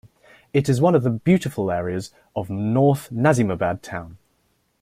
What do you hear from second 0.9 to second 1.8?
of the beautiful